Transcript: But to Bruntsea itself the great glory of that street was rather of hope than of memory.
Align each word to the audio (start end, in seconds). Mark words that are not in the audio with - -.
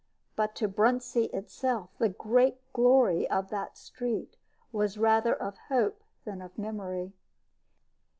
But 0.35 0.55
to 0.55 0.67
Bruntsea 0.67 1.29
itself 1.31 1.91
the 1.99 2.09
great 2.09 2.57
glory 2.73 3.29
of 3.29 3.49
that 3.51 3.77
street 3.77 4.35
was 4.71 4.97
rather 4.97 5.35
of 5.35 5.59
hope 5.69 6.01
than 6.25 6.41
of 6.41 6.57
memory. 6.57 7.13